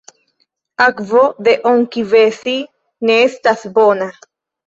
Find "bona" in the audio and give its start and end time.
3.79-4.09